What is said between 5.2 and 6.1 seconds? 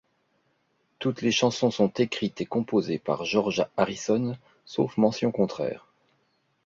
contraire.